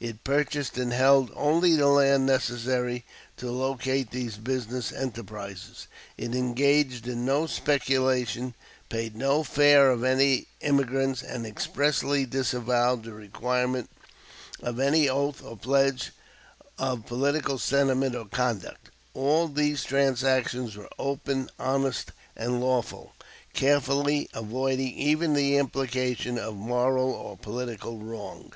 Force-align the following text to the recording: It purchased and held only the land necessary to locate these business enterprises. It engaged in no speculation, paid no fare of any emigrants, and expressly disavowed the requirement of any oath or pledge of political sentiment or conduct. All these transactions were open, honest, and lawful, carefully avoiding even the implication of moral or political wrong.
It 0.00 0.24
purchased 0.24 0.76
and 0.78 0.92
held 0.92 1.30
only 1.36 1.76
the 1.76 1.86
land 1.86 2.26
necessary 2.26 3.04
to 3.36 3.52
locate 3.52 4.10
these 4.10 4.36
business 4.36 4.90
enterprises. 4.90 5.86
It 6.18 6.34
engaged 6.34 7.06
in 7.06 7.24
no 7.24 7.46
speculation, 7.46 8.56
paid 8.88 9.14
no 9.14 9.44
fare 9.44 9.92
of 9.92 10.02
any 10.02 10.48
emigrants, 10.60 11.22
and 11.22 11.46
expressly 11.46 12.26
disavowed 12.26 13.04
the 13.04 13.12
requirement 13.12 13.88
of 14.60 14.80
any 14.80 15.08
oath 15.08 15.40
or 15.40 15.56
pledge 15.56 16.10
of 16.80 17.06
political 17.06 17.56
sentiment 17.56 18.16
or 18.16 18.24
conduct. 18.26 18.90
All 19.14 19.46
these 19.46 19.84
transactions 19.84 20.76
were 20.76 20.90
open, 20.98 21.48
honest, 21.60 22.10
and 22.36 22.60
lawful, 22.60 23.14
carefully 23.54 24.28
avoiding 24.34 24.92
even 24.94 25.34
the 25.34 25.56
implication 25.56 26.38
of 26.40 26.56
moral 26.56 27.12
or 27.12 27.36
political 27.38 27.98
wrong. 27.98 28.52